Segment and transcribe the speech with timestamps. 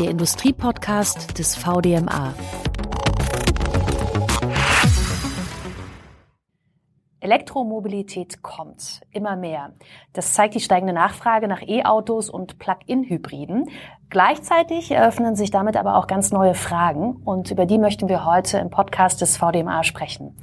[0.00, 2.32] der Industriepodcast des VDMA.
[7.20, 9.74] Elektromobilität kommt immer mehr.
[10.14, 13.68] Das zeigt die steigende Nachfrage nach E-Autos und Plug-in-Hybriden.
[14.08, 18.56] Gleichzeitig eröffnen sich damit aber auch ganz neue Fragen und über die möchten wir heute
[18.56, 20.34] im Podcast des VDMA sprechen.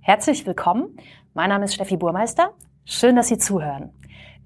[0.00, 0.96] Herzlich willkommen.
[1.32, 2.50] Mein Name ist Steffi Burmeister.
[2.84, 3.92] Schön, dass Sie zuhören.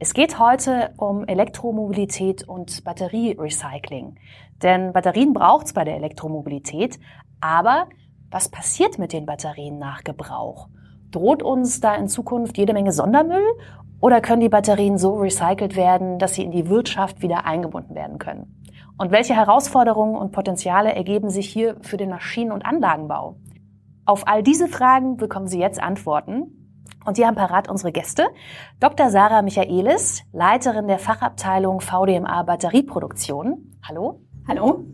[0.02, 4.16] Es geht heute um Elektromobilität und Batterierecycling.
[4.62, 6.98] Denn Batterien braucht es bei der Elektromobilität.
[7.41, 7.88] Aber
[8.30, 10.68] was passiert mit den Batterien nach Gebrauch?
[11.10, 13.45] Droht uns da in Zukunft jede Menge Sondermüll?
[14.01, 18.18] Oder können die Batterien so recycelt werden, dass sie in die Wirtschaft wieder eingebunden werden
[18.18, 18.60] können?
[18.96, 23.37] Und welche Herausforderungen und Potenziale ergeben sich hier für den Maschinen- und Anlagenbau?
[24.04, 26.56] Auf all diese Fragen bekommen Sie jetzt Antworten.
[27.04, 28.27] Und die haben parat unsere Gäste.
[28.79, 29.09] Dr.
[29.09, 33.79] Sarah Michaelis, Leiterin der Fachabteilung VDMA Batterieproduktion.
[33.82, 34.20] Hallo.
[34.49, 34.85] Hallo.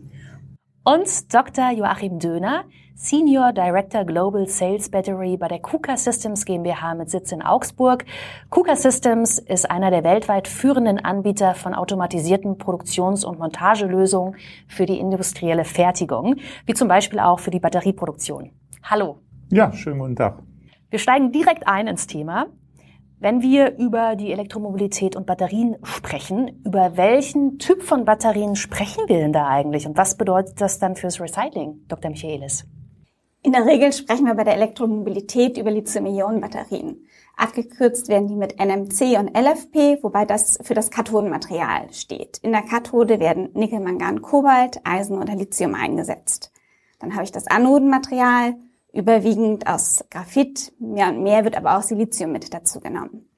[0.83, 1.71] Und Dr.
[1.71, 7.41] Joachim Döner, Senior Director Global Sales Battery bei der KUKA Systems GmbH mit Sitz in
[7.41, 8.05] Augsburg.
[8.49, 14.35] KUKA Systems ist einer der weltweit führenden Anbieter von automatisierten Produktions- und Montagelösungen
[14.67, 18.51] für die industrielle Fertigung, wie zum Beispiel auch für die Batterieproduktion.
[18.83, 19.19] Hallo.
[19.49, 20.39] Ja, schönen guten Tag.
[20.89, 22.47] Wir steigen direkt ein ins Thema.
[23.19, 29.17] Wenn wir über die Elektromobilität und Batterien sprechen, über welchen Typ von Batterien sprechen wir
[29.17, 32.11] denn da eigentlich und was bedeutet das dann fürs Recycling, Dr.
[32.11, 32.65] Michaelis?
[33.41, 37.07] In der Regel sprechen wir bei der Elektromobilität über Lithium-Ionen-Batterien.
[37.35, 42.37] Abgekürzt werden die mit NMC und LFP, wobei das für das Kathodenmaterial steht.
[42.43, 46.51] In der Kathode werden Nickel, Mangan, Kobalt, Eisen oder Lithium eingesetzt.
[46.99, 48.57] Dann habe ich das Anodenmaterial,
[48.97, 53.29] überwiegend aus Graphit, mehr und mehr wird aber auch Silizium mit dazu genommen.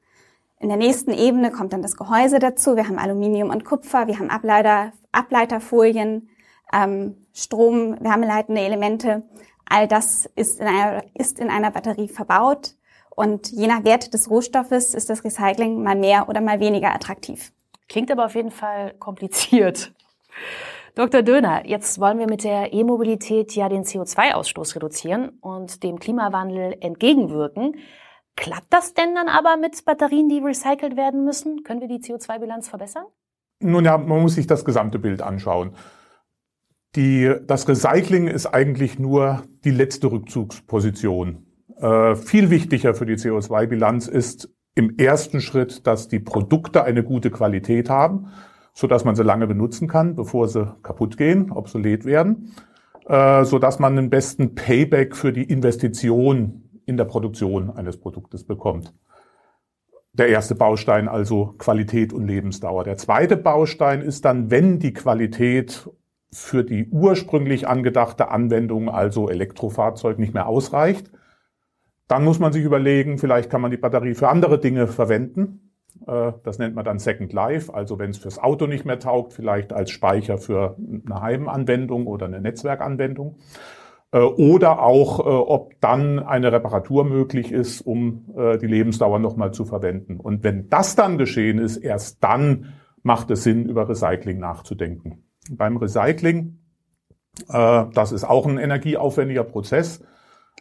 [0.59, 2.75] In der nächsten Ebene kommt dann das Gehäuse dazu.
[2.75, 6.29] Wir haben Aluminium und Kupfer, wir haben Ableiter, Ableiterfolien,
[6.73, 9.23] ähm, Strom, wärmeleitende Elemente.
[9.69, 12.75] All das ist in, einer, ist in einer Batterie verbaut
[13.09, 17.51] und je nach Wert des Rohstoffes ist das Recycling mal mehr oder mal weniger attraktiv.
[17.89, 19.93] Klingt aber auf jeden Fall kompliziert.
[20.99, 21.21] Dr.
[21.21, 27.77] Döner, jetzt wollen wir mit der E-Mobilität ja den CO2-Ausstoß reduzieren und dem Klimawandel entgegenwirken.
[28.35, 31.63] Klappt das denn dann aber mit Batterien, die recycelt werden müssen?
[31.63, 33.05] Können wir die CO2-Bilanz verbessern?
[33.61, 35.71] Nun ja, man muss sich das gesamte Bild anschauen.
[36.97, 41.45] Die, das Recycling ist eigentlich nur die letzte Rückzugsposition.
[41.77, 47.31] Äh, viel wichtiger für die CO2-Bilanz ist im ersten Schritt, dass die Produkte eine gute
[47.31, 48.33] Qualität haben
[48.73, 52.51] so dass man sie lange benutzen kann, bevor sie kaputt gehen, obsolet werden,
[53.07, 58.43] äh, so dass man den besten Payback für die Investition in der Produktion eines Produktes
[58.43, 58.93] bekommt.
[60.13, 62.83] Der erste Baustein also Qualität und Lebensdauer.
[62.83, 65.89] Der zweite Baustein ist dann, wenn die Qualität
[66.31, 71.11] für die ursprünglich angedachte Anwendung, also Elektrofahrzeug, nicht mehr ausreicht,
[72.07, 75.68] dann muss man sich überlegen, vielleicht kann man die Batterie für andere Dinge verwenden.
[76.07, 79.33] Äh, das nennt man dann Second Life, also wenn es fürs Auto nicht mehr taugt,
[79.33, 83.37] vielleicht als Speicher für eine Heimanwendung oder eine Netzwerkanwendung.
[84.11, 88.25] Äh, oder auch, äh, ob dann eine Reparatur möglich ist, um
[88.61, 90.19] die Lebensdauer nochmal zu verwenden.
[90.19, 92.73] Und wenn das dann geschehen ist, erst dann
[93.03, 95.23] macht es Sinn, über Recycling nachzudenken.
[95.51, 96.59] Beim Recycling,
[97.47, 100.03] das ist auch ein energieaufwendiger Prozess,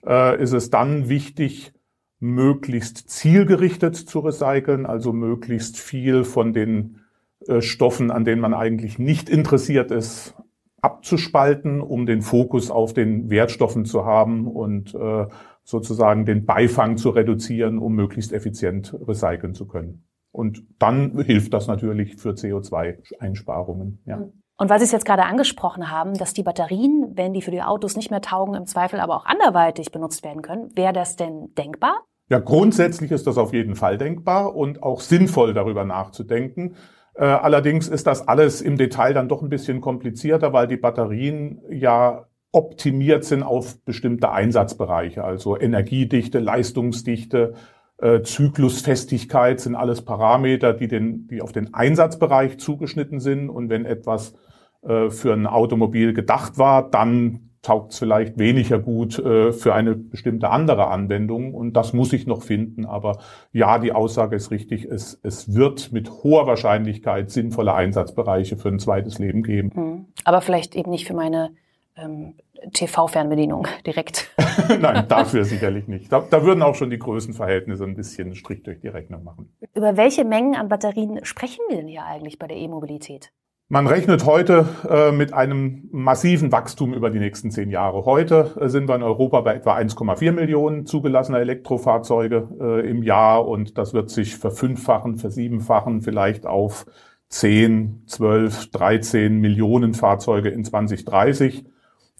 [0.03, 1.73] ist es dann wichtig,
[2.21, 7.01] möglichst zielgerichtet zu recyceln, also möglichst viel von den
[7.47, 10.35] äh, Stoffen, an denen man eigentlich nicht interessiert ist,
[10.81, 15.27] abzuspalten, um den Fokus auf den Wertstoffen zu haben und äh,
[15.65, 20.05] sozusagen den Beifang zu reduzieren, um möglichst effizient recyceln zu können.
[20.31, 24.03] Und dann hilft das natürlich für CO2-Einsparungen.
[24.07, 24.29] Ja.
[24.59, 27.63] Und weil Sie es jetzt gerade angesprochen haben, dass die Batterien, wenn die für die
[27.63, 31.55] Autos nicht mehr taugen, im Zweifel aber auch anderweitig benutzt werden können, wäre das denn
[31.57, 32.03] denkbar?
[32.29, 36.75] Ja, grundsätzlich ist das auf jeden Fall denkbar und auch sinnvoll darüber nachzudenken.
[37.15, 41.63] Äh, allerdings ist das alles im Detail dann doch ein bisschen komplizierter, weil die Batterien
[41.71, 47.55] ja optimiert sind auf bestimmte Einsatzbereiche, also Energiedichte, Leistungsdichte,
[47.99, 53.51] äh, Zyklusfestigkeit sind alles Parameter, die, den, die auf den Einsatzbereich zugeschnitten sind.
[53.51, 54.35] Und wenn etwas
[54.83, 59.95] äh, für ein Automobil gedacht war, dann taugt es vielleicht weniger gut äh, für eine
[59.95, 62.87] bestimmte andere Anwendung und das muss ich noch finden.
[62.87, 63.19] Aber
[63.53, 68.79] ja, die Aussage ist richtig, es, es wird mit hoher Wahrscheinlichkeit sinnvolle Einsatzbereiche für ein
[68.79, 69.73] zweites Leben geben.
[69.75, 70.05] Hm.
[70.25, 71.51] Aber vielleicht eben nicht für meine
[71.97, 72.35] ähm,
[72.73, 74.31] TV-Fernbedienung direkt.
[74.81, 76.13] Nein, dafür sicherlich nicht.
[76.13, 79.53] Da, da würden auch schon die Größenverhältnisse ein bisschen strikt durch die Rechnung machen.
[79.75, 83.31] Über welche Mengen an Batterien sprechen wir denn hier eigentlich bei der E-Mobilität?
[83.71, 88.07] Man rechnet heute äh, mit einem massiven Wachstum über die nächsten zehn Jahre.
[88.07, 93.47] Heute äh, sind wir in Europa bei etwa 1,4 Millionen zugelassener Elektrofahrzeuge äh, im Jahr
[93.47, 96.87] und das wird sich verfünffachen, versiebenfachen, vielleicht auf
[97.29, 101.67] 10, 12, 13 Millionen Fahrzeuge in 2030.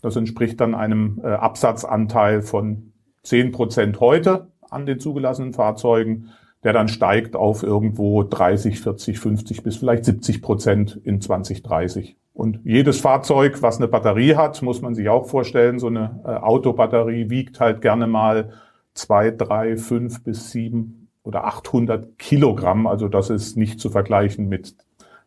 [0.03, 2.93] Das entspricht dann einem äh, Absatzanteil von
[3.23, 6.29] 10 Prozent heute an den zugelassenen Fahrzeugen
[6.65, 12.17] der dann steigt auf irgendwo 30, 40, 50 bis vielleicht 70 Prozent in 2030.
[12.35, 16.29] Und jedes Fahrzeug, was eine Batterie hat, muss man sich auch vorstellen, so eine äh,
[16.29, 18.53] Autobatterie wiegt halt gerne mal
[18.95, 22.87] zwei, drei, fünf bis sieben oder 800 Kilogramm.
[22.87, 24.77] Also das ist nicht zu vergleichen mit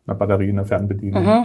[0.06, 1.24] einer Batterie in der Fernbedienung.
[1.24, 1.44] Mhm.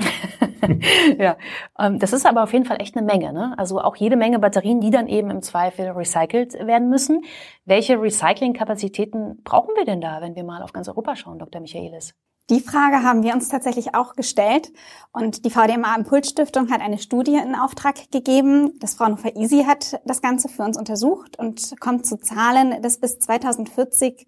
[1.19, 1.37] ja,
[1.79, 3.31] ähm, das ist aber auf jeden Fall echt eine Menge.
[3.31, 3.53] Ne?
[3.57, 7.23] Also auch jede Menge Batterien, die dann eben im Zweifel recycelt werden müssen.
[7.65, 11.61] Welche Recyclingkapazitäten brauchen wir denn da, wenn wir mal auf ganz Europa schauen, Dr.
[11.61, 12.13] Michaelis?
[12.49, 14.71] Die Frage haben wir uns tatsächlich auch gestellt
[15.11, 18.71] und die VDMA Impulsstiftung hat eine Studie in Auftrag gegeben.
[18.79, 23.19] Das Fraunhofer Easy hat das Ganze für uns untersucht und kommt zu Zahlen, dass bis
[23.19, 24.27] 2040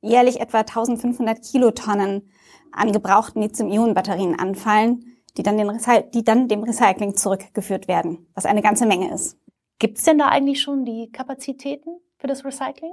[0.00, 2.32] jährlich etwa 1500 Kilotonnen
[2.72, 5.04] an gebrauchten Lithium-Ionen-Batterien anfallen,
[5.36, 5.56] die dann,
[6.12, 9.38] die dann dem Recycling zurückgeführt werden, was eine ganze Menge ist.
[9.78, 12.92] Gibt es denn da eigentlich schon die Kapazitäten für das Recycling?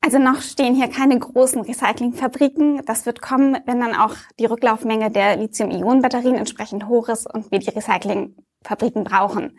[0.00, 2.82] Also noch stehen hier keine großen Recyclingfabriken.
[2.86, 7.58] Das wird kommen, wenn dann auch die Rücklaufmenge der Lithium-Ionen-Batterien entsprechend hoch ist und wir
[7.58, 9.58] die Recyclingfabriken brauchen.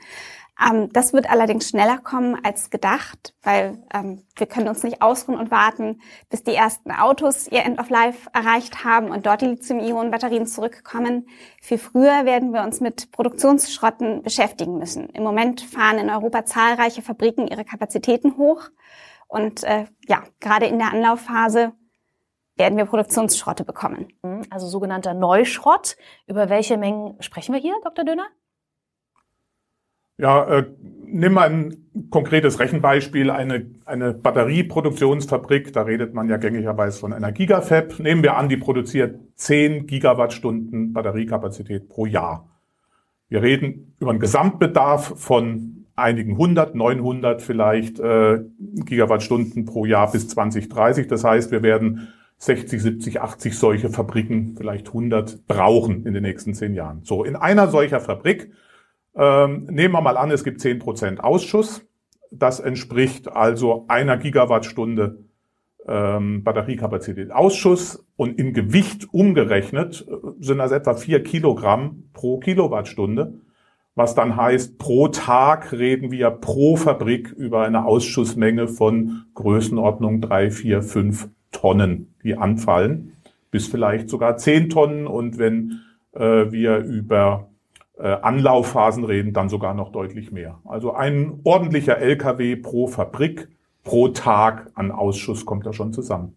[0.60, 5.40] Ähm, das wird allerdings schneller kommen als gedacht, weil ähm, wir können uns nicht ausruhen
[5.40, 9.48] und warten, bis die ersten Autos ihr End of Life erreicht haben und dort die
[9.48, 11.28] Lithium-Ionen-Batterien zurückkommen.
[11.62, 15.10] Viel früher werden wir uns mit Produktionsschrotten beschäftigen müssen.
[15.10, 18.70] Im Moment fahren in Europa zahlreiche Fabriken ihre Kapazitäten hoch
[19.28, 21.74] und äh, ja, gerade in der Anlaufphase
[22.56, 24.08] werden wir Produktionsschrotte bekommen.
[24.50, 25.96] Also sogenannter Neuschrott.
[26.26, 28.04] Über welche Mengen sprechen wir hier, Dr.
[28.04, 28.28] Döner?
[30.18, 30.66] Ja, äh,
[31.06, 37.32] nimm mal ein konkretes Rechenbeispiel, eine, eine Batterieproduktionsfabrik, da redet man ja gängigerweise von einer
[37.32, 38.00] Gigafab.
[38.00, 42.50] Nehmen wir an, die produziert 10 Gigawattstunden Batteriekapazität pro Jahr.
[43.30, 50.30] Wir reden über einen Gesamtbedarf von einigen hundert, 900 vielleicht äh, Gigawattstunden pro Jahr bis
[50.30, 51.08] 2030.
[51.08, 56.54] Das heißt, wir werden 60, 70, 80 solche Fabriken, vielleicht 100 brauchen in den nächsten
[56.54, 57.02] zehn Jahren.
[57.04, 58.52] So, in einer solcher Fabrik
[59.18, 61.84] ähm, nehmen wir mal an, es gibt 10% Ausschuss.
[62.32, 65.20] Das entspricht also einer Gigawattstunde
[65.88, 73.40] ähm, Batteriekapazität Ausschuss und in Gewicht umgerechnet äh, sind das etwa vier Kilogramm pro Kilowattstunde,
[73.96, 80.52] was dann heißt, pro Tag reden wir pro Fabrik über eine Ausschussmenge von Größenordnung drei,
[80.52, 83.14] vier, fünf Tonnen, die anfallen,
[83.50, 85.80] bis vielleicht sogar zehn Tonnen und wenn
[86.12, 87.50] äh, wir über
[88.00, 90.60] Anlaufphasen reden, dann sogar noch deutlich mehr.
[90.66, 93.50] Also ein ordentlicher LKW pro Fabrik,
[93.84, 96.36] pro Tag an Ausschuss kommt da schon zusammen.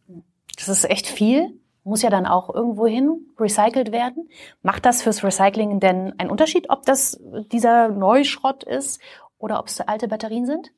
[0.56, 1.58] Das ist echt viel.
[1.82, 4.28] Muss ja dann auch irgendwo hin recycelt werden.
[4.62, 7.20] Macht das fürs Recycling denn einen Unterschied, ob das
[7.52, 9.00] dieser Neuschrott ist
[9.38, 10.72] oder ob es alte Batterien sind?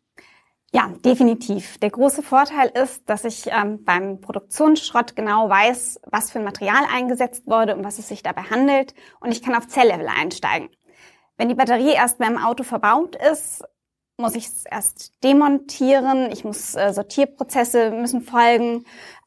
[0.75, 1.77] Ja, definitiv.
[1.79, 6.85] Der große Vorteil ist, dass ich ähm, beim Produktionsschrott genau weiß, was für ein Material
[6.91, 10.71] eingesetzt wurde, um was es sich dabei handelt und ich kann auf Zelllevel einsteigen.
[11.37, 13.63] Wenn die Batterie erst beim Auto verbaut ist,
[14.17, 18.87] muss ich es erst demontieren, ich muss äh, Sortierprozesse müssen folgen.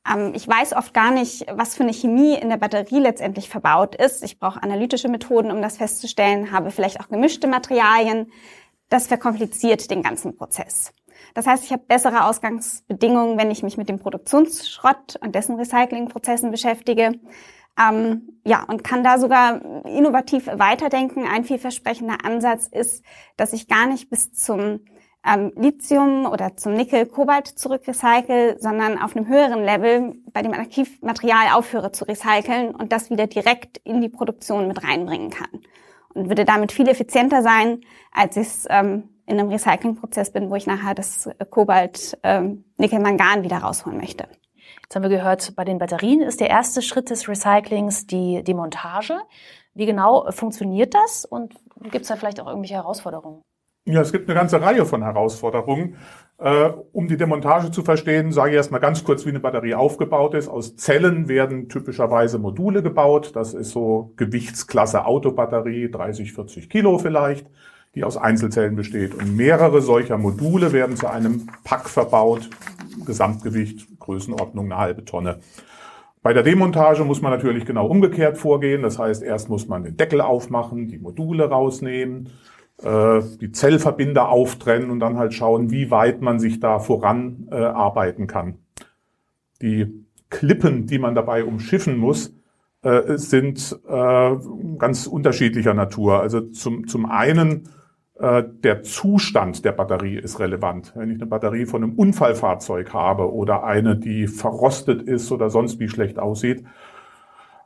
[0.10, 3.94] Ähm, ich weiß oft gar nicht, was für eine Chemie in der Batterie letztendlich verbaut
[3.94, 4.24] ist.
[4.24, 8.32] Ich brauche analytische Methoden, um das festzustellen, habe vielleicht auch gemischte Materialien.
[8.90, 10.92] Das verkompliziert den ganzen Prozess.
[11.36, 16.50] Das heißt, ich habe bessere Ausgangsbedingungen, wenn ich mich mit dem Produktionsschrott und dessen Recyclingprozessen
[16.50, 17.20] beschäftige.
[17.78, 21.28] Ähm, ja, und kann da sogar innovativ weiterdenken.
[21.28, 23.04] Ein vielversprechender Ansatz ist,
[23.36, 24.80] dass ich gar nicht bis zum
[25.28, 31.54] ähm, Lithium oder zum Nickel, Kobalt zurückrecycle, sondern auf einem höheren Level bei dem Aktivmaterial
[31.54, 35.50] aufhöre zu recyceln und das wieder direkt in die Produktion mit reinbringen kann.
[36.16, 37.82] Und würde damit viel effizienter sein,
[38.12, 43.00] als ich es ähm, in einem Recyclingprozess bin, wo ich nachher das Kobalt, ähm, Nickel,
[43.00, 44.28] Mangan wieder rausholen möchte.
[44.84, 49.20] Jetzt haben wir gehört, bei den Batterien ist der erste Schritt des Recyclings die Demontage.
[49.74, 51.54] Wie genau funktioniert das und
[51.92, 53.42] gibt es da vielleicht auch irgendwelche Herausforderungen?
[53.86, 55.96] Ja, es gibt eine ganze Reihe von Herausforderungen.
[56.38, 60.34] Äh, um die Demontage zu verstehen, sage ich erstmal ganz kurz, wie eine Batterie aufgebaut
[60.34, 60.50] ist.
[60.50, 63.36] Aus Zellen werden typischerweise Module gebaut.
[63.36, 67.48] Das ist so Gewichtsklasse Autobatterie, 30, 40 Kilo vielleicht
[67.96, 69.16] die aus Einzelzellen besteht.
[69.16, 72.50] Und mehrere solcher Module werden zu einem Pack verbaut,
[73.06, 75.40] Gesamtgewicht, Größenordnung eine halbe Tonne.
[76.22, 78.82] Bei der Demontage muss man natürlich genau umgekehrt vorgehen.
[78.82, 82.30] Das heißt, erst muss man den Deckel aufmachen, die Module rausnehmen,
[82.82, 88.56] die Zellverbinder auftrennen und dann halt schauen, wie weit man sich da voran äh, kann.
[89.62, 92.36] Die Klippen, die man dabei umschiffen muss,
[92.82, 94.36] äh, sind äh,
[94.78, 96.20] ganz unterschiedlicher Natur.
[96.20, 97.70] Also zum, zum einen
[98.20, 100.94] äh, der Zustand der Batterie ist relevant.
[100.96, 105.80] Wenn ich eine Batterie von einem Unfallfahrzeug habe oder eine, die verrostet ist oder sonst
[105.80, 106.64] wie schlecht aussieht,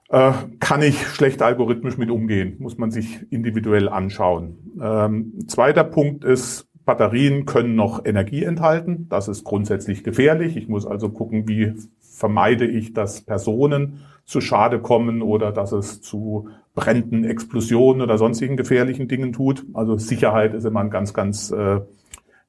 [0.09, 4.57] äh, kann ich schlecht algorithmisch mit umgehen, muss man sich individuell anschauen.
[4.81, 9.05] Ähm, zweiter Punkt ist, Batterien können noch Energie enthalten.
[9.09, 10.57] Das ist grundsätzlich gefährlich.
[10.57, 16.01] Ich muss also gucken, wie vermeide ich, dass Personen zu Schade kommen oder dass es
[16.01, 19.65] zu Bränden, Explosionen oder sonstigen gefährlichen Dingen tut.
[19.73, 21.81] Also Sicherheit ist immer ein ganz, ganz äh,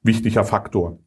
[0.01, 0.97] wichtiger Faktor.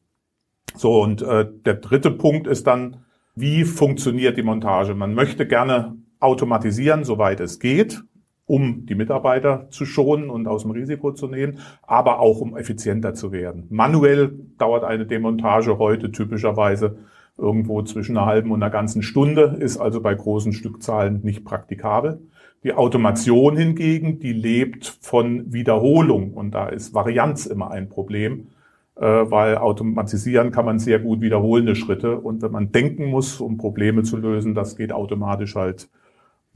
[0.77, 2.99] So, und äh, der dritte Punkt ist dann,
[3.35, 4.95] wie funktioniert die Montage?
[4.95, 8.03] Man möchte gerne automatisieren, soweit es geht,
[8.47, 13.15] um die Mitarbeiter zu schonen und aus dem Risiko zu nehmen, aber auch um effizienter
[13.15, 13.67] zu werden.
[13.71, 16.99] Manuell dauert eine Demontage heute typischerweise
[17.39, 22.21] irgendwo zwischen einer halben und einer ganzen Stunde, ist also bei großen Stückzahlen nicht praktikabel.
[22.63, 28.49] Die Automation hingegen, die lebt von Wiederholung und da ist Varianz immer ein Problem,
[28.97, 33.59] äh, weil automatisieren kann man sehr gut wiederholende Schritte und wenn man denken muss, um
[33.59, 35.89] Probleme zu lösen, das geht automatisch halt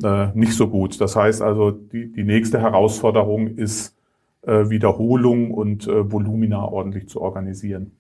[0.03, 1.01] äh, nicht so gut.
[1.01, 3.97] Das heißt also, die, die nächste Herausforderung ist,
[4.43, 7.93] äh, Wiederholung und äh, Volumina ordentlich zu organisieren.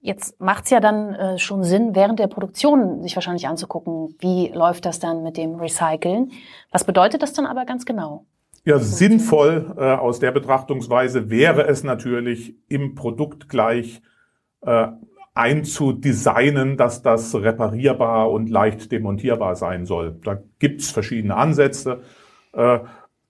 [0.00, 4.48] Jetzt macht es ja dann äh, schon Sinn, während der Produktion sich wahrscheinlich anzugucken, wie
[4.54, 6.32] läuft das dann mit dem Recyceln.
[6.70, 8.24] Was bedeutet das dann aber ganz genau?
[8.64, 14.02] Ja, sinnvoll äh, aus der Betrachtungsweise wäre es natürlich im Produkt gleich
[14.62, 14.88] äh,
[15.36, 20.18] einzudesignen, dass das reparierbar und leicht demontierbar sein soll.
[20.24, 22.00] Da gibt's verschiedene Ansätze.
[22.52, 22.80] Äh,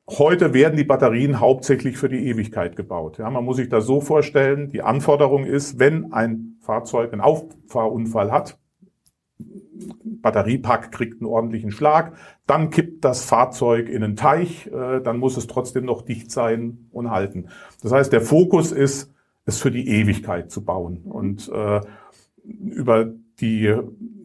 [0.08, 3.18] Heute werden die Batterien hauptsächlich für die Ewigkeit gebaut.
[3.18, 8.30] Ja, man muss sich das so vorstellen, die Anforderung ist, wenn ein Fahrzeug einen Auffahrunfall
[8.30, 8.56] hat,
[9.38, 15.36] Batteriepack kriegt einen ordentlichen Schlag, dann kippt das Fahrzeug in einen Teich, äh, dann muss
[15.36, 17.48] es trotzdem noch dicht sein und halten.
[17.82, 19.12] Das heißt, der Fokus ist,
[19.47, 21.81] es für die Ewigkeit zu bauen und äh,
[22.45, 23.75] über die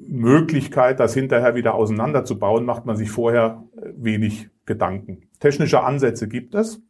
[0.07, 3.63] Möglichkeit, das hinterher wieder auseinanderzubauen, macht man sich vorher
[3.95, 5.23] wenig Gedanken.
[5.39, 6.81] Technische Ansätze gibt es,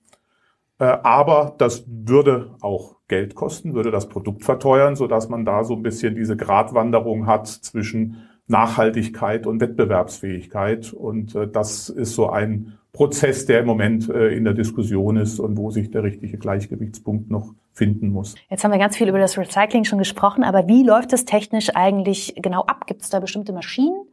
[0.80, 5.64] äh, aber das würde auch Geld kosten, würde das Produkt verteuern, so dass man da
[5.64, 10.92] so ein bisschen diese Gratwanderung hat zwischen Nachhaltigkeit und Wettbewerbsfähigkeit.
[10.94, 15.40] Und äh, das ist so ein Prozess, der im Moment äh, in der Diskussion ist
[15.40, 18.36] und wo sich der richtige Gleichgewichtspunkt noch finden muss.
[18.50, 21.75] Jetzt haben wir ganz viel über das Recycling schon gesprochen, aber wie läuft es technisch
[21.75, 22.86] eigentlich genau ab?
[22.88, 24.08] Gibt es da bestimmte Maschinen,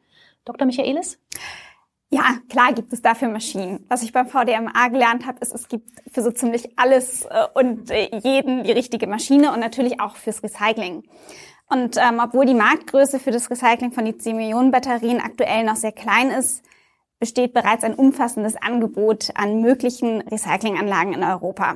[0.45, 0.67] Dr.
[0.67, 1.19] Michaelis?
[2.11, 3.85] Ja, klar gibt es dafür Maschinen.
[3.89, 7.91] Was ich beim VDMA gelernt habe, ist, es gibt für so ziemlich alles äh, und
[7.91, 11.03] äh, jeden die richtige Maschine und natürlich auch fürs Recycling.
[11.69, 16.65] Und ähm, obwohl die Marktgröße für das Recycling von Lithium-Ionen-Batterien aktuell noch sehr klein ist,
[17.19, 21.75] besteht bereits ein umfassendes Angebot an möglichen Recyclinganlagen in Europa.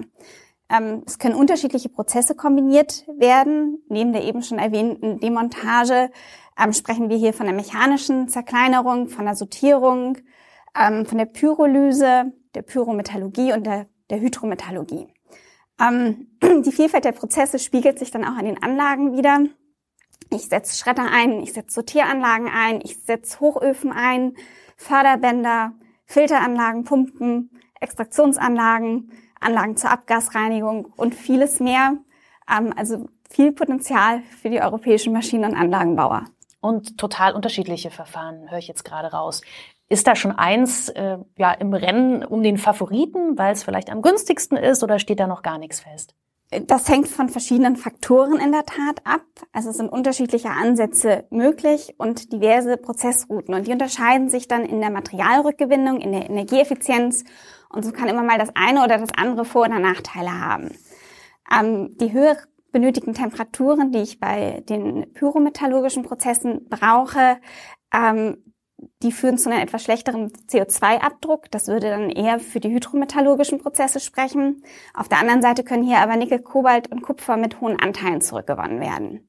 [0.73, 3.83] Ähm, es können unterschiedliche Prozesse kombiniert werden.
[3.89, 6.11] Neben der eben schon erwähnten Demontage
[6.59, 10.19] ähm, sprechen wir hier von der mechanischen Zerkleinerung, von der Sortierung,
[10.79, 15.09] ähm, von der Pyrolyse, der Pyrometallurgie und der, der Hydrometallurgie.
[15.83, 19.41] Die Vielfalt der Prozesse spiegelt sich dann auch an den Anlagen wieder.
[20.31, 24.35] Ich setze Schredder ein, ich setze Sortieranlagen ein, ich setze Hochöfen ein,
[24.77, 25.73] Förderbänder,
[26.07, 27.51] Filteranlagen, Pumpen,
[27.81, 29.11] Extraktionsanlagen,
[29.43, 31.97] Anlagen zur Abgasreinigung und vieles mehr.
[32.51, 36.25] Ähm, also viel Potenzial für die europäischen Maschinen- und Anlagenbauer.
[36.61, 39.43] Und total unterschiedliche Verfahren, höre ich jetzt gerade raus.
[39.89, 44.01] Ist da schon eins äh, ja, im Rennen um den Favoriten, weil es vielleicht am
[44.01, 46.15] günstigsten ist oder steht da noch gar nichts fest?
[46.67, 49.25] Das hängt von verschiedenen Faktoren in der Tat ab.
[49.53, 53.55] Also es sind unterschiedliche Ansätze möglich und diverse Prozessrouten.
[53.55, 57.25] Und die unterscheiden sich dann in der Materialrückgewinnung, in der Energieeffizienz.
[57.71, 60.71] Und so kann immer mal das eine oder das andere Vor- oder Nachteile haben.
[61.51, 62.37] Ähm, die höher
[62.71, 67.39] benötigten Temperaturen, die ich bei den pyrometallurgischen Prozessen brauche,
[67.95, 68.52] ähm,
[69.03, 71.51] die führen zu einem etwas schlechteren CO2-Abdruck.
[71.51, 74.63] Das würde dann eher für die hydrometallurgischen Prozesse sprechen.
[74.95, 78.81] Auf der anderen Seite können hier aber Nickel, Kobalt und Kupfer mit hohen Anteilen zurückgewonnen
[78.81, 79.29] werden.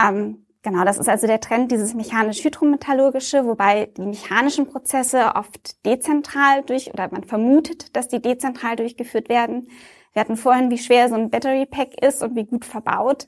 [0.00, 6.62] Ähm, genau, das ist also der Trend, dieses mechanisch-hydrometallurgische, wobei die mechanischen Prozesse oft dezentral
[6.62, 9.68] durch, oder man vermutet, dass die dezentral durchgeführt werden.
[10.12, 13.26] Wir hatten vorhin, wie schwer so ein Battery Pack ist und wie gut verbaut.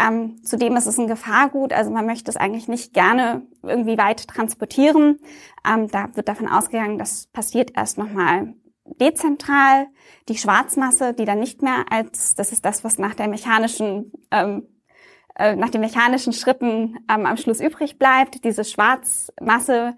[0.00, 4.26] Ähm, zudem ist es ein Gefahrgut, also man möchte es eigentlich nicht gerne irgendwie weit
[4.26, 5.20] transportieren.
[5.68, 8.54] Ähm, da wird davon ausgegangen, das passiert erst nochmal
[8.84, 9.86] dezentral.
[10.28, 14.66] Die Schwarzmasse, die dann nicht mehr als, das ist das, was nach der mechanischen ähm,
[15.36, 18.44] äh, nach den mechanischen Schritten ähm, am Schluss übrig bleibt.
[18.44, 19.96] Diese Schwarzmasse,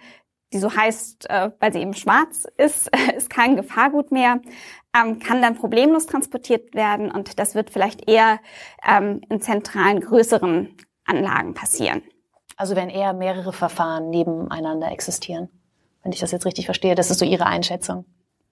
[0.52, 4.40] die so heißt, äh, weil sie eben schwarz ist, ist kein Gefahrgut mehr,
[4.96, 8.38] ähm, kann dann problemlos transportiert werden und das wird vielleicht eher
[8.86, 12.02] ähm, in zentralen, größeren Anlagen passieren.
[12.56, 15.48] Also wenn eher mehrere Verfahren nebeneinander existieren,
[16.02, 18.06] wenn ich das jetzt richtig verstehe, das ist so Ihre Einschätzung.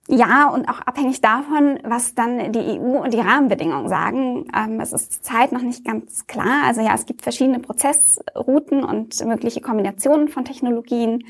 [0.06, 4.46] Ja, und auch abhängig davon, was dann die EU und die Rahmenbedingungen sagen.
[4.54, 6.64] Ähm, es ist zurzeit noch nicht ganz klar.
[6.66, 11.24] Also ja, es gibt verschiedene Prozessrouten und mögliche Kombinationen von Technologien.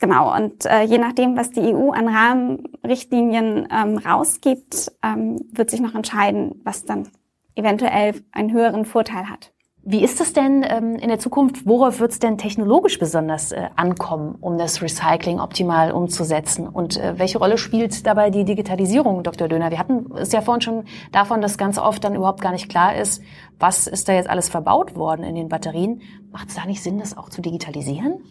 [0.00, 5.80] Genau, und äh, je nachdem, was die EU an Rahmenrichtlinien ähm, rausgibt, ähm, wird sich
[5.80, 7.08] noch entscheiden, was dann
[7.54, 9.52] eventuell einen höheren Vorteil hat.
[9.82, 11.66] Wie ist es denn ähm, in der Zukunft?
[11.66, 16.66] Worauf wird es denn technologisch besonders äh, ankommen, um das Recycling optimal umzusetzen?
[16.66, 19.48] Und äh, welche Rolle spielt dabei die Digitalisierung, Dr.
[19.48, 19.70] Döner?
[19.70, 22.94] Wir hatten es ja vorhin schon davon, dass ganz oft dann überhaupt gar nicht klar
[22.94, 23.22] ist,
[23.58, 26.02] was ist da jetzt alles verbaut worden in den Batterien.
[26.30, 28.22] Macht es da nicht Sinn, das auch zu digitalisieren?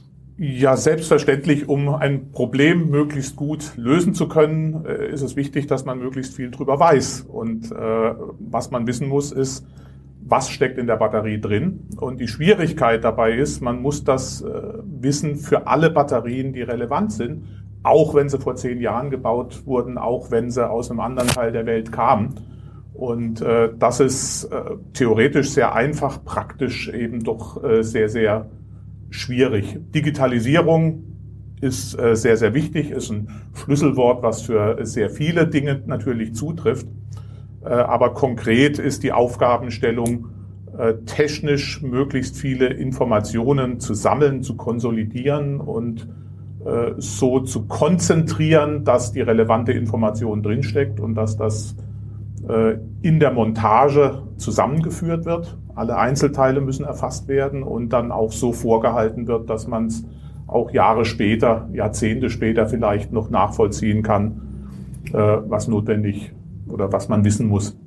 [0.41, 5.83] Ja, selbstverständlich, um ein Problem möglichst gut lösen zu können, äh, ist es wichtig, dass
[5.83, 7.25] man möglichst viel drüber weiß.
[7.27, 9.67] Und äh, was man wissen muss, ist,
[10.21, 11.89] was steckt in der Batterie drin.
[11.97, 14.47] Und die Schwierigkeit dabei ist, man muss das äh,
[14.85, 17.43] wissen für alle Batterien, die relevant sind,
[17.83, 21.51] auch wenn sie vor zehn Jahren gebaut wurden, auch wenn sie aus einem anderen Teil
[21.51, 22.35] der Welt kamen.
[22.93, 24.61] Und äh, das ist äh,
[24.93, 28.49] theoretisch sehr einfach, praktisch eben doch äh, sehr, sehr
[29.09, 29.79] schwierig.
[29.93, 31.03] Digitalisierung
[31.61, 36.87] ist äh, sehr, sehr wichtig, ist ein Schlüsselwort, was für sehr viele Dinge natürlich zutrifft.
[37.63, 40.27] Äh, aber konkret ist die Aufgabenstellung,
[40.77, 46.07] äh, technisch möglichst viele Informationen zu sammeln, zu konsolidieren und
[46.97, 51.77] so zu konzentrieren, dass die relevante Information drinsteckt und dass das
[53.01, 55.57] in der Montage zusammengeführt wird.
[55.75, 60.05] Alle Einzelteile müssen erfasst werden und dann auch so vorgehalten wird, dass man es
[60.47, 64.41] auch Jahre später, Jahrzehnte später vielleicht noch nachvollziehen kann,
[65.11, 66.33] was notwendig
[66.67, 67.79] oder was man wissen muss.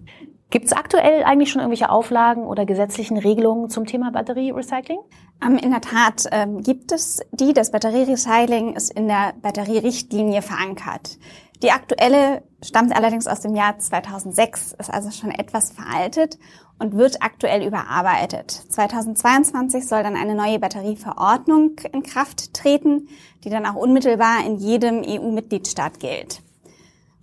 [0.52, 4.98] Gibt es aktuell eigentlich schon irgendwelche Auflagen oder gesetzlichen Regelungen zum Thema Batterierecycling?
[5.42, 7.54] Ähm, in der Tat ähm, gibt es die.
[7.54, 11.18] Das Batterierecycling ist in der Batterierichtlinie verankert.
[11.62, 16.38] Die aktuelle stammt allerdings aus dem Jahr 2006, ist also schon etwas veraltet
[16.78, 18.50] und wird aktuell überarbeitet.
[18.50, 23.08] 2022 soll dann eine neue Batterieverordnung in Kraft treten,
[23.42, 26.42] die dann auch unmittelbar in jedem EU-Mitgliedstaat gilt.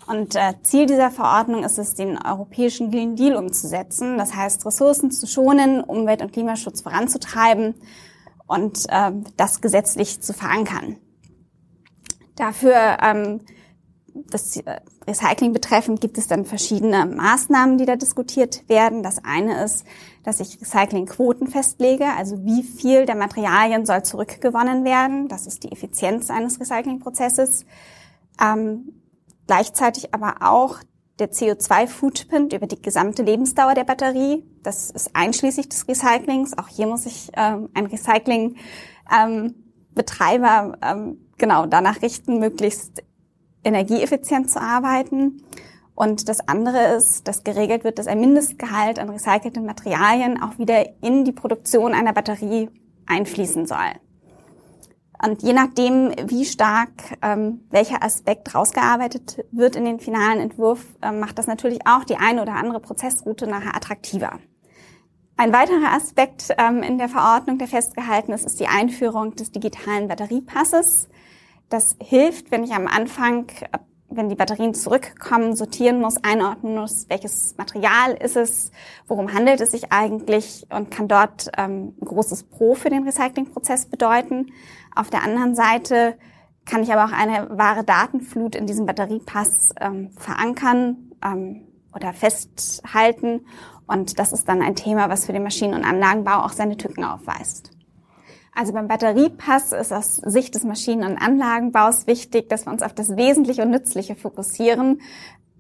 [0.10, 4.18] Und äh, Ziel dieser Verordnung ist es, den europäischen Green Deal umzusetzen.
[4.18, 7.76] Das heißt, Ressourcen zu schonen, Umwelt- und Klimaschutz voranzutreiben
[8.48, 10.98] und äh, das gesetzlich zu verankern.
[12.36, 13.42] Dafür, ähm,
[14.32, 19.04] das äh, Recycling betreffend, gibt es dann verschiedene Maßnahmen, die da diskutiert werden.
[19.04, 19.86] Das eine ist,
[20.24, 25.28] dass ich Recyclingquoten festlege, also wie viel der Materialien soll zurückgewonnen werden.
[25.28, 27.68] Das ist die Effizienz eines Recyclingprozesses.
[28.42, 28.96] Ähm,
[29.50, 30.78] gleichzeitig aber auch
[31.18, 34.44] der CO2-Footprint über die gesamte Lebensdauer der Batterie.
[34.62, 36.56] Das ist einschließlich des Recyclings.
[36.56, 43.02] Auch hier muss sich ähm, ein Recycling-Betreiber ähm, ähm, genau danach richten, möglichst
[43.64, 45.42] energieeffizient zu arbeiten.
[45.96, 51.02] Und das andere ist, dass geregelt wird, dass ein Mindestgehalt an recycelten Materialien auch wieder
[51.02, 52.70] in die Produktion einer Batterie
[53.08, 53.96] einfließen soll.
[55.22, 61.20] Und je nachdem, wie stark ähm, welcher Aspekt rausgearbeitet wird in den finalen Entwurf, ähm,
[61.20, 64.40] macht das natürlich auch die eine oder andere Prozessroute nachher attraktiver.
[65.36, 70.08] Ein weiterer Aspekt ähm, in der Verordnung, der festgehalten ist, ist die Einführung des digitalen
[70.08, 71.10] Batteriepasses.
[71.70, 73.48] Das hilft, wenn ich am Anfang,
[74.12, 78.72] wenn die Batterien zurückkommen, sortieren muss, einordnen muss, welches Material ist es,
[79.08, 83.86] worum handelt es sich eigentlich und kann dort ähm, ein großes Pro für den Recyclingprozess
[83.86, 84.52] bedeuten.
[84.96, 86.18] Auf der anderen Seite
[86.66, 93.46] kann ich aber auch eine wahre Datenflut in diesem Batteriepass ähm, verankern ähm, oder festhalten.
[93.88, 97.04] Und das ist dann ein Thema, was für den Maschinen- und Anlagenbau auch seine Tücken
[97.04, 97.72] aufweist.
[98.60, 102.94] Also beim Batteriepass ist aus Sicht des Maschinen- und Anlagenbaus wichtig, dass wir uns auf
[102.94, 105.00] das Wesentliche und Nützliche fokussieren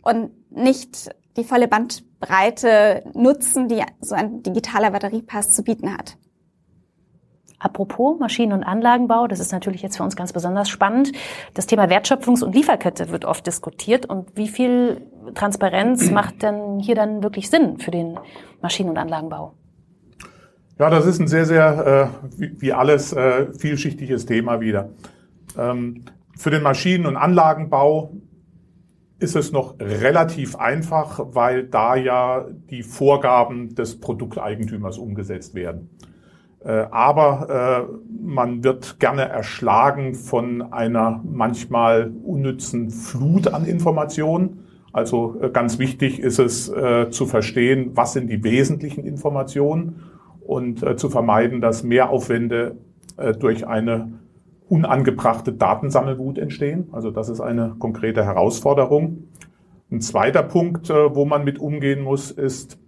[0.03, 6.17] und nicht die volle Bandbreite nutzen, die so ein digitaler Batteriepass zu bieten hat.
[7.57, 11.13] Apropos Maschinen- und Anlagenbau, das ist natürlich jetzt für uns ganz besonders spannend.
[11.53, 14.07] Das Thema Wertschöpfungs- und Lieferkette wird oft diskutiert.
[14.07, 18.19] Und wie viel Transparenz macht denn hier dann wirklich Sinn für den
[18.61, 19.53] Maschinen- und Anlagenbau?
[20.79, 24.91] Ja, das ist ein sehr, sehr, äh, wie, wie, alles, äh, vielschichtiges Thema wieder.
[25.57, 26.05] Ähm,
[26.37, 28.13] für den Maschinen- und Anlagenbau
[29.19, 35.89] ist es noch relativ einfach, weil da ja die Vorgaben des Produkteigentümers umgesetzt werden.
[36.63, 44.63] Äh, aber äh, man wird gerne erschlagen von einer manchmal unnützen Flut an Informationen.
[44.93, 46.71] Also äh, ganz wichtig ist es
[47.11, 50.08] zu verstehen, was sind die wesentlichen Informationen
[50.49, 52.75] und zu vermeiden, dass Mehraufwände
[53.39, 54.13] durch eine
[54.67, 56.87] unangebrachte Datensammelwut entstehen.
[56.91, 59.25] Also das ist eine konkrete Herausforderung.
[59.91, 62.79] Ein zweiter Punkt, wo man mit umgehen muss, ist,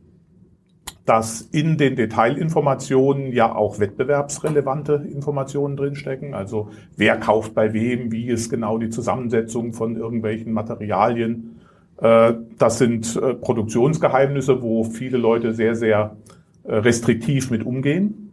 [1.05, 6.33] dass in den Detailinformationen ja auch wettbewerbsrelevante Informationen drinstecken.
[6.33, 11.59] Also wer kauft bei wem, wie ist genau die Zusammensetzung von irgendwelchen Materialien.
[11.97, 18.31] Äh, das sind äh, Produktionsgeheimnisse, wo viele Leute sehr, sehr äh, restriktiv mit umgehen.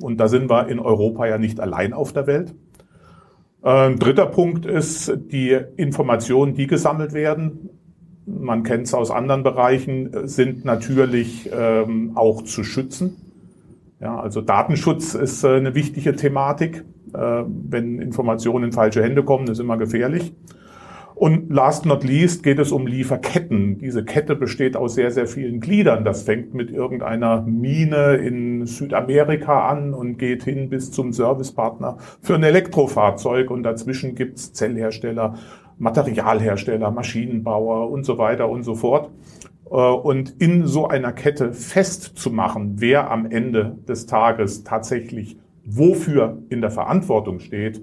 [0.00, 2.54] Und da sind wir in Europa ja nicht allein auf der Welt.
[3.62, 7.70] Ein dritter Punkt ist die Informationen, die gesammelt werden
[8.26, 13.16] man kennt es aus anderen Bereichen, sind natürlich ähm, auch zu schützen.
[14.00, 16.84] Ja, also Datenschutz ist äh, eine wichtige Thematik.
[17.14, 20.34] Äh, wenn Informationen in falsche Hände kommen, ist immer gefährlich.
[21.16, 23.78] Und last not least geht es um Lieferketten.
[23.78, 26.04] Diese Kette besteht aus sehr, sehr vielen Gliedern.
[26.04, 32.34] Das fängt mit irgendeiner Mine in Südamerika an und geht hin bis zum Servicepartner für
[32.34, 33.50] ein Elektrofahrzeug.
[33.50, 35.36] Und dazwischen gibt's Zellhersteller,
[35.78, 39.10] Materialhersteller, Maschinenbauer und so weiter und so fort.
[39.70, 46.60] Äh, und in so einer Kette festzumachen, wer am Ende des Tages tatsächlich wofür in
[46.60, 47.80] der Verantwortung steht,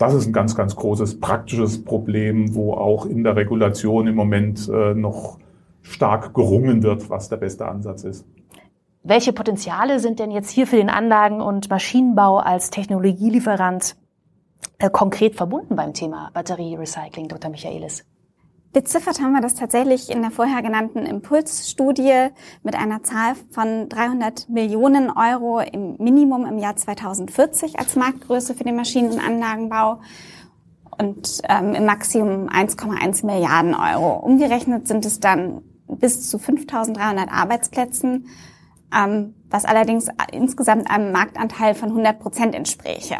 [0.00, 4.66] das ist ein ganz, ganz großes praktisches Problem, wo auch in der Regulation im Moment
[4.66, 5.38] äh, noch
[5.82, 8.26] stark gerungen wird, was der beste Ansatz ist.
[9.02, 13.94] Welche Potenziale sind denn jetzt hier für den Anlagen- und Maschinenbau als Technologielieferant
[14.78, 17.50] äh, konkret verbunden beim Thema Batterierecycling, Dr.
[17.50, 18.06] Michaelis?
[18.72, 22.28] Beziffert haben wir das tatsächlich in der vorher genannten Impulsstudie
[22.62, 28.62] mit einer Zahl von 300 Millionen Euro im Minimum im Jahr 2040 als Marktgröße für
[28.62, 30.00] den Maschinen- und Anlagenbau
[30.98, 34.18] und ähm, im Maximum 1,1 Milliarden Euro.
[34.24, 38.28] Umgerechnet sind es dann bis zu 5.300 Arbeitsplätzen,
[38.96, 43.16] ähm, was allerdings insgesamt einem Marktanteil von 100 Prozent entspräche.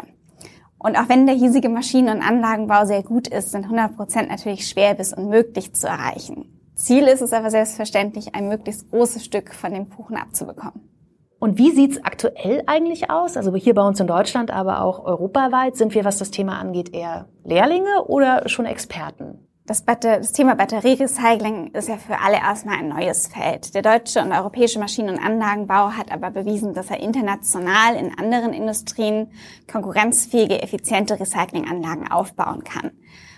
[0.83, 4.67] Und auch wenn der hiesige Maschinen- und Anlagenbau sehr gut ist, sind 100 Prozent natürlich
[4.67, 6.45] schwer bis unmöglich zu erreichen.
[6.73, 10.89] Ziel ist es aber selbstverständlich, ein möglichst großes Stück von dem Kuchen abzubekommen.
[11.37, 13.37] Und wie sieht's aktuell eigentlich aus?
[13.37, 16.95] Also hier bei uns in Deutschland, aber auch europaweit, sind wir, was das Thema angeht,
[16.95, 19.47] eher Lehrlinge oder schon Experten?
[19.67, 23.75] Das, das, Thema Batterierecycling ist ja für alle erstmal ein neues Feld.
[23.75, 28.53] Der deutsche und europäische Maschinen- und Anlagenbau hat aber bewiesen, dass er international in anderen
[28.53, 29.31] Industrien
[29.71, 32.91] konkurrenzfähige, effiziente Recyclinganlagen aufbauen kann.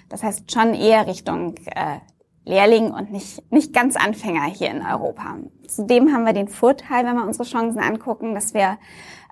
[0.07, 1.99] Das heißt schon eher Richtung äh,
[2.45, 5.37] Lehrling und nicht, nicht ganz Anfänger hier in Europa.
[5.67, 8.77] Zudem haben wir den Vorteil, wenn wir unsere Chancen angucken, dass wir,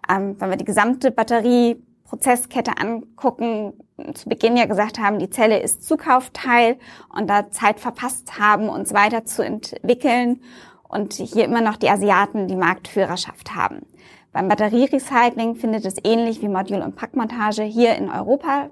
[0.10, 3.72] ähm, wenn wir die gesamte Batterie Prozesskette angucken,
[4.16, 8.94] zu Beginn ja gesagt haben, die Zelle ist Zukaufteil und da Zeit verpasst haben, uns
[8.94, 10.42] weiterzuentwickeln
[10.90, 13.86] und hier immer noch die Asiaten die Marktführerschaft haben.
[14.34, 18.72] Beim Batterierecycling findet es ähnlich wie Modul- und Packmontage hier in Europa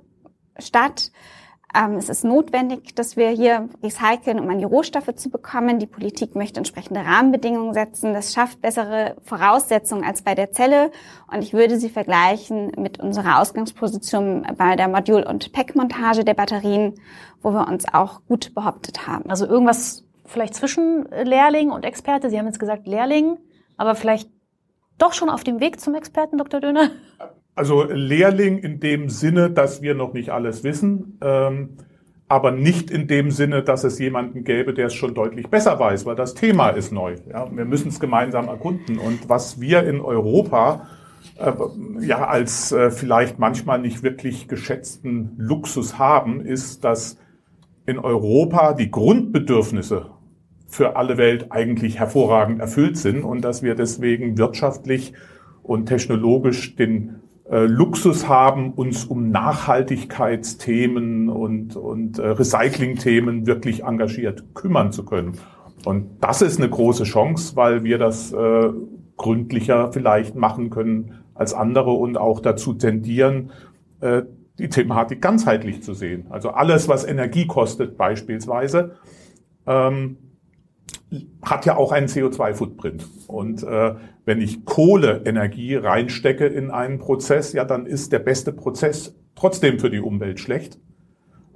[0.57, 1.13] statt.
[1.75, 5.77] Ähm, es ist notwendig, dass wir hier recyceln, um an die Rohstoffe zu bekommen.
[5.77, 8.13] Die Politik möchte entsprechende Rahmenbedingungen setzen.
[8.13, 10.91] Das schafft bessere Voraussetzungen als bei der Zelle.
[11.31, 16.95] Und ich würde sie vergleichen mit unserer Ausgangsposition bei der Modul- und Packmontage der Batterien,
[17.43, 19.29] wo wir uns auch gut behauptet haben.
[19.29, 22.31] Also irgendwas vielleicht zwischen Lehrling und Experte.
[22.31, 23.37] Sie haben jetzt gesagt Lehrling,
[23.77, 24.29] aber vielleicht
[24.97, 26.59] doch schon auf dem Weg zum Experten, Dr.
[26.59, 26.89] Döner?
[27.59, 31.71] Also Lehrling in dem Sinne, dass wir noch nicht alles wissen, ähm,
[32.29, 36.05] aber nicht in dem Sinne, dass es jemanden gäbe, der es schon deutlich besser weiß,
[36.05, 37.15] weil das Thema ist neu.
[37.29, 37.53] Ja?
[37.53, 38.97] Wir müssen es gemeinsam erkunden.
[38.97, 40.87] Und was wir in Europa
[41.37, 41.51] äh,
[41.99, 47.17] ja als äh, vielleicht manchmal nicht wirklich geschätzten Luxus haben, ist, dass
[47.85, 50.11] in Europa die Grundbedürfnisse
[50.65, 55.11] für alle Welt eigentlich hervorragend erfüllt sind und dass wir deswegen wirtschaftlich
[55.61, 57.15] und technologisch den
[57.57, 65.39] Luxus haben, uns um Nachhaltigkeitsthemen und, und äh, Recyclingthemen wirklich engagiert kümmern zu können.
[65.85, 68.69] Und das ist eine große Chance, weil wir das äh,
[69.17, 73.51] gründlicher vielleicht machen können als andere und auch dazu tendieren,
[74.01, 74.23] äh,
[74.59, 76.27] die Thematik ganzheitlich zu sehen.
[76.29, 78.97] Also alles, was Energie kostet beispielsweise,
[79.65, 80.17] ähm,
[81.41, 83.07] hat ja auch einen CO2-Footprint.
[83.27, 83.95] Und äh,
[84.25, 89.89] wenn ich Kohleenergie reinstecke in einen Prozess, ja, dann ist der beste Prozess trotzdem für
[89.89, 90.79] die Umwelt schlecht.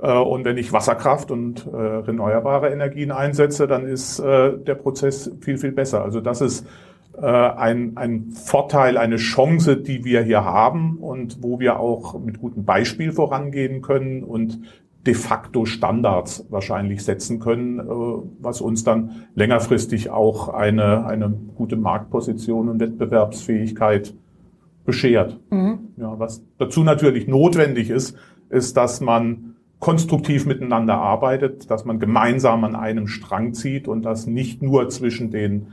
[0.01, 5.31] Äh, und wenn ich Wasserkraft und äh, erneuerbare Energien einsetze, dann ist äh, der Prozess
[5.41, 6.03] viel, viel besser.
[6.03, 6.67] Also das ist
[7.15, 12.39] äh, ein, ein Vorteil, eine Chance, die wir hier haben und wo wir auch mit
[12.39, 14.59] gutem Beispiel vorangehen können und
[15.05, 17.83] de facto Standards wahrscheinlich setzen können, äh,
[18.39, 24.13] was uns dann längerfristig auch eine, eine gute Marktposition und Wettbewerbsfähigkeit
[24.85, 25.39] beschert.
[25.49, 25.79] Mhm.
[25.97, 28.17] Ja, was dazu natürlich notwendig ist,
[28.49, 34.27] ist, dass man konstruktiv miteinander arbeitet, dass man gemeinsam an einem Strang zieht und das
[34.27, 35.67] nicht nur zwischen den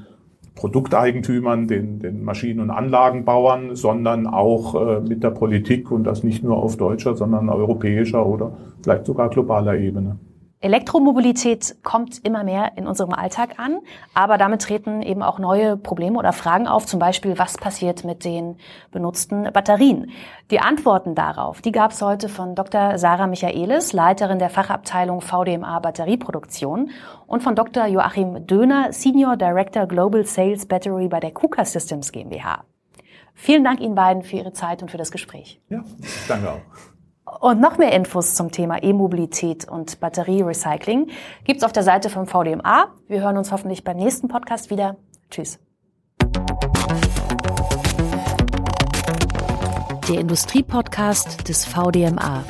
[0.54, 6.42] Produkteigentümern, den, den Maschinen- und Anlagenbauern, sondern auch äh, mit der Politik und das nicht
[6.42, 10.18] nur auf deutscher, sondern europäischer oder vielleicht sogar globaler Ebene.
[10.62, 13.78] Elektromobilität kommt immer mehr in unserem Alltag an,
[14.12, 18.26] aber damit treten eben auch neue Probleme oder Fragen auf, zum Beispiel, was passiert mit
[18.26, 18.56] den
[18.90, 20.10] benutzten Batterien?
[20.50, 22.98] Die Antworten darauf, die gab es heute von Dr.
[22.98, 26.90] Sarah Michaelis, Leiterin der Fachabteilung VDMA Batterieproduktion
[27.26, 27.86] und von Dr.
[27.86, 32.64] Joachim Döner, Senior Director Global Sales Battery bei der KUKA Systems GmbH.
[33.32, 35.62] Vielen Dank Ihnen beiden für Ihre Zeit und für das Gespräch.
[35.70, 35.82] Ja,
[36.28, 36.60] danke auch.
[37.38, 41.10] Und noch mehr Infos zum Thema E-Mobilität und Batterierecycling
[41.44, 42.88] gibt's auf der Seite vom VDMA.
[43.06, 44.96] Wir hören uns hoffentlich beim nächsten Podcast wieder.
[45.30, 45.58] Tschüss.
[50.08, 52.42] Der Industriepodcast des VDMA.